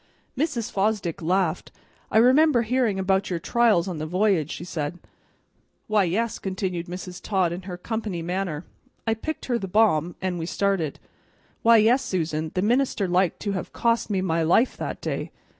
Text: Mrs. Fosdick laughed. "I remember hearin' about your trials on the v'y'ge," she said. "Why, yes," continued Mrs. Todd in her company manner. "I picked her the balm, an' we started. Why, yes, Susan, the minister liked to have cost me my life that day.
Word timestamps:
Mrs. 0.35 0.71
Fosdick 0.71 1.21
laughed. 1.21 1.71
"I 2.09 2.17
remember 2.17 2.63
hearin' 2.63 2.97
about 2.97 3.29
your 3.29 3.37
trials 3.37 3.87
on 3.87 3.99
the 3.99 4.07
v'y'ge," 4.07 4.49
she 4.49 4.63
said. 4.63 4.97
"Why, 5.85 6.05
yes," 6.05 6.39
continued 6.39 6.87
Mrs. 6.87 7.21
Todd 7.21 7.51
in 7.53 7.61
her 7.69 7.77
company 7.77 8.23
manner. 8.23 8.65
"I 9.05 9.13
picked 9.13 9.45
her 9.45 9.59
the 9.59 9.67
balm, 9.67 10.15
an' 10.19 10.39
we 10.39 10.47
started. 10.47 10.97
Why, 11.61 11.77
yes, 11.77 12.03
Susan, 12.03 12.49
the 12.55 12.63
minister 12.63 13.07
liked 13.07 13.41
to 13.41 13.51
have 13.51 13.73
cost 13.73 14.09
me 14.09 14.21
my 14.21 14.41
life 14.41 14.75
that 14.75 15.01
day. 15.01 15.31